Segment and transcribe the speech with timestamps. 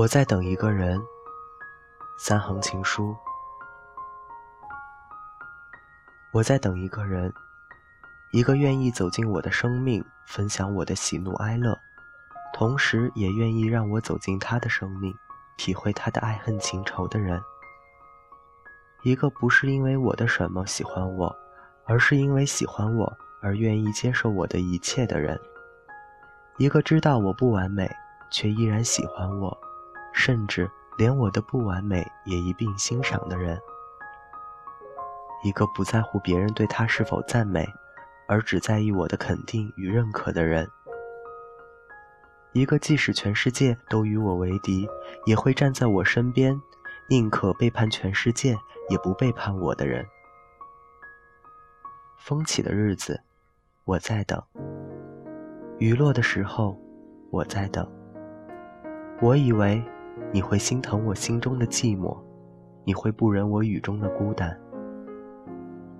[0.00, 0.98] 我在等一个人，
[2.18, 3.14] 三行情书。
[6.32, 7.30] 我在等一个人，
[8.32, 11.78] 一个愿意走进我的生命，分享我的喜怒哀乐，
[12.54, 15.14] 同时也愿意让我走进他的生命，
[15.58, 17.38] 体会他的爱恨情仇的人。
[19.02, 21.36] 一个不是因为我的什么喜欢我，
[21.84, 25.38] 而是因为喜欢我而愿意接受我的一切的人。
[26.56, 27.94] 一个知道我不完美，
[28.30, 29.54] 却依然喜欢我。
[30.12, 33.58] 甚至连我的不完美也一并欣赏的人，
[35.42, 37.66] 一个不在乎别人对他是否赞美，
[38.28, 40.68] 而只在意我的肯定与认可的人，
[42.52, 44.86] 一个即使全世界都与我为敌，
[45.24, 46.60] 也会站在我身边，
[47.08, 48.58] 宁可背叛全世界
[48.90, 50.04] 也不背叛我的人。
[52.18, 53.18] 风起的日子，
[53.84, 54.38] 我在等；
[55.78, 56.78] 雨落的时候，
[57.30, 57.90] 我在等。
[59.22, 59.82] 我以为。
[60.32, 62.16] 你会心疼我心中的寂寞，
[62.84, 64.56] 你会不忍我雨中的孤单。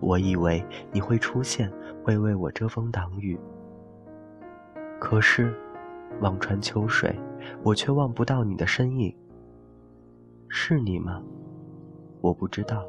[0.00, 1.70] 我以为你会出现，
[2.04, 3.38] 会为我遮风挡雨。
[4.98, 5.52] 可是，
[6.20, 7.14] 望穿秋水，
[7.62, 9.14] 我却望不到你的身影。
[10.48, 11.22] 是你吗？
[12.20, 12.84] 我不知道。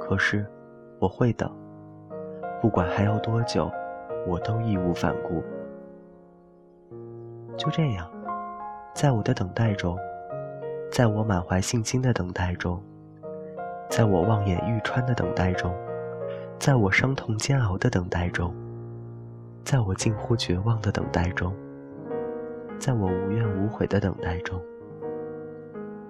[0.00, 0.46] 可是，
[0.98, 1.50] 我会等，
[2.60, 3.70] 不管还要多久，
[4.26, 5.42] 我都义无反顾。
[7.56, 8.10] 就这样。
[8.94, 9.98] 在我的等待中，
[10.96, 12.82] 在我满怀信心的等待中，
[13.90, 15.70] 在我望眼欲穿的等待中，
[16.58, 18.54] 在我伤痛煎熬的等待中，
[19.62, 21.54] 在我近乎绝望的等待中，
[22.78, 24.58] 在我无怨无悔的等待中，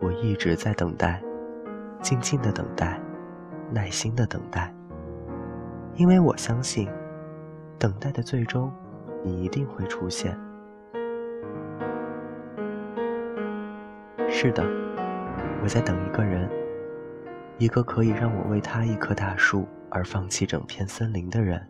[0.00, 1.20] 我一直在等待，
[2.00, 2.96] 静静的等待，
[3.72, 4.72] 耐心的等待，
[5.96, 6.88] 因为我相信，
[7.76, 8.72] 等待的最终，
[9.24, 10.38] 你一定会出现。
[14.38, 14.62] 是的，
[15.62, 16.46] 我在等一个人，
[17.56, 21.66] 一个可以让我为他一棵大树而放弃整片森林的人，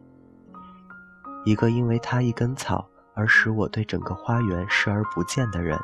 [1.45, 2.85] 一个因为他一根草
[3.15, 5.79] 而使我对整个花园视而不见的人，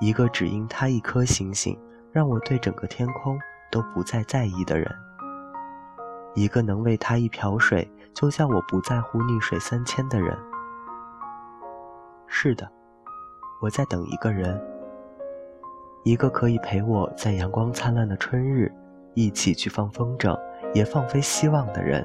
[0.00, 1.76] 一个只因他一颗星星
[2.12, 3.36] 让我对整个天空
[3.72, 4.88] 都不再在意的人，
[6.36, 10.38] 一个能为他一瓢水就叫我不在乎溺水三千的人。
[12.28, 12.70] 是的，
[13.60, 14.73] 我在等一个人。
[16.04, 18.70] 一个可以陪我在阳光灿烂的春日，
[19.14, 20.38] 一起去放风筝，
[20.74, 22.04] 也放飞希望的人；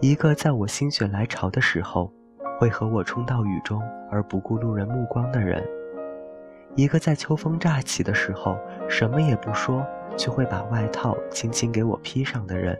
[0.00, 2.12] 一个在我心血来潮的时候，
[2.58, 5.62] 会和我冲到雨中而不顾路人目光的人；
[6.74, 12.76] 一个在秋风乍起的时候，什么也不说，却会把外套轻轻给我披上的人；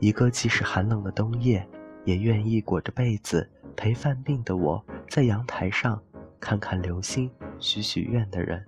[0.00, 1.66] 一个即使寒冷的冬夜，
[2.04, 5.98] 也愿意裹着被子陪犯病的我在阳台上
[6.38, 8.62] 看看流星，许许愿的人。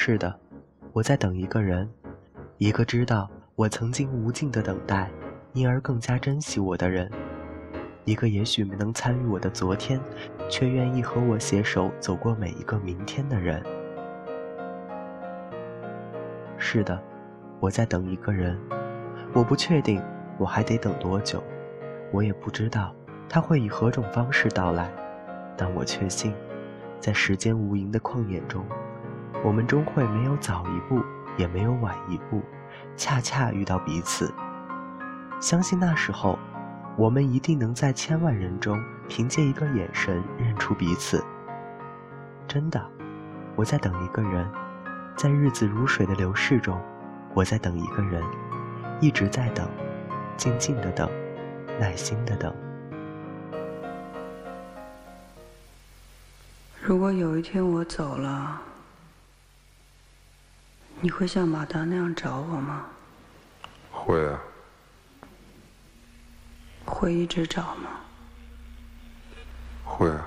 [0.00, 0.32] 是的，
[0.92, 1.90] 我在等一个人，
[2.58, 5.10] 一个知道我曾经无尽的等待，
[5.54, 7.10] 因而更加珍惜我的人，
[8.04, 10.00] 一个也许没能参与我的昨天，
[10.48, 13.60] 却愿意和我携手走过每一个明天的人。
[16.58, 17.02] 是的，
[17.58, 18.56] 我在等一个人，
[19.32, 20.00] 我不确定
[20.38, 21.42] 我还得等多久，
[22.12, 22.94] 我也不知道
[23.28, 24.88] 他会以何种方式到来，
[25.56, 26.32] 但我确信，
[27.00, 28.64] 在时间无垠的旷野中。
[29.44, 31.00] 我们终会没有早一步，
[31.36, 32.42] 也没有晚一步，
[32.96, 34.32] 恰恰遇到彼此。
[35.40, 36.36] 相信那时候，
[36.96, 41.24] 我们一定能在千万人中，凭借一个眼神认出彼此。
[42.48, 42.84] 真的，
[43.54, 44.44] 我在等一个人，
[45.16, 46.80] 在日子如水的流逝中，
[47.34, 48.20] 我在等一个人，
[49.00, 49.68] 一直在等，
[50.36, 51.08] 静静的等，
[51.78, 52.52] 耐心的等。
[56.82, 58.62] 如果有一天我走了。
[61.00, 62.86] 你会像马达那样找我吗？
[63.90, 64.40] 会啊。
[66.84, 67.90] 会一直找吗？
[69.84, 70.26] 会啊。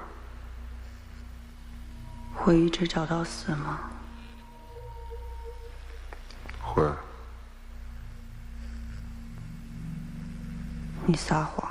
[2.34, 3.80] 会一直找到死吗？
[6.62, 6.90] 会。
[11.06, 11.71] 你撒谎。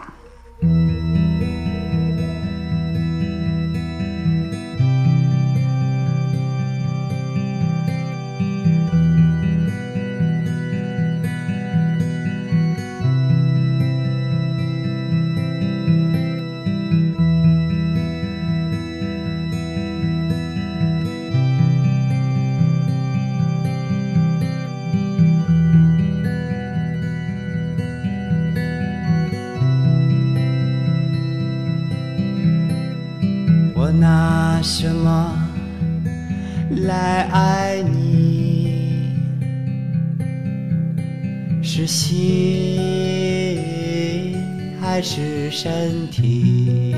[37.41, 39.15] 爱你？
[41.63, 42.79] 是心
[44.79, 46.95] 还是身体？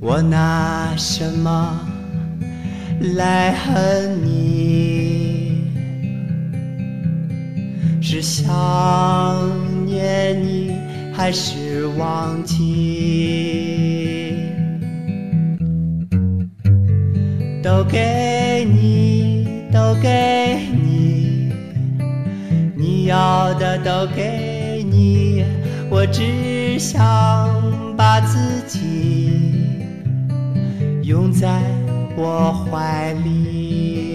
[0.00, 1.80] 我拿什么
[3.16, 5.64] 来恨你？
[8.00, 8.46] 是想
[9.84, 10.72] 念你
[11.12, 13.47] 还是忘记？
[17.68, 21.52] 都给你，都给你，
[22.74, 25.44] 你要的都给你，
[25.90, 26.96] 我只想
[27.94, 29.52] 把自己
[31.02, 31.60] 拥在
[32.16, 34.07] 我怀里。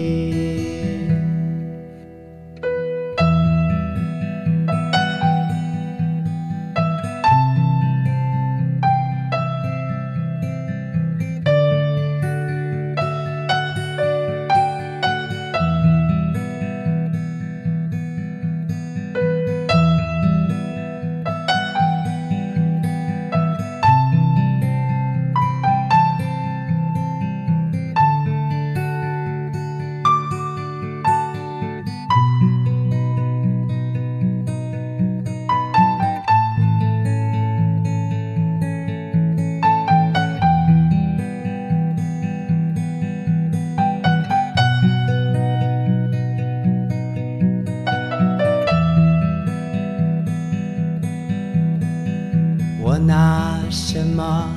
[53.14, 54.50] 拿什么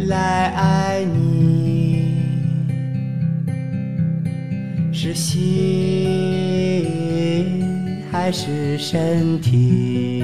[0.00, 2.20] 来爱你？
[4.92, 5.40] 是心
[8.12, 10.22] 还是身体？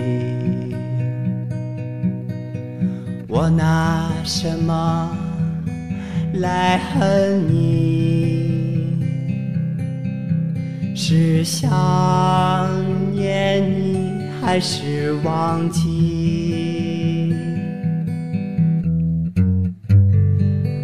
[3.27, 5.17] 我拿什么
[6.35, 8.99] 来恨你？
[10.95, 11.71] 是想
[13.15, 16.18] 念你还是忘记？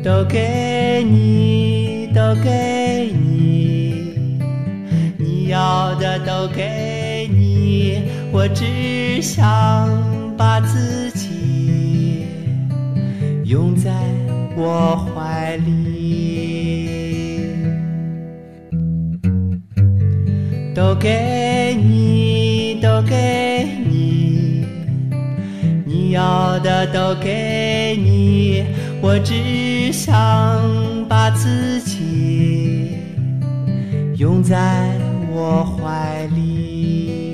[0.05, 4.39] 都给你，都给你，
[5.17, 9.89] 你要的都给你，我只想
[10.37, 12.27] 把自己
[13.47, 13.91] 拥在
[14.59, 15.73] 我怀里。
[20.75, 24.67] 都给你，都给你，
[25.87, 28.65] 你要的都给你，
[29.07, 30.17] 我只想
[31.07, 32.97] 把自己
[34.17, 34.99] 拥在
[35.31, 37.34] 我怀里。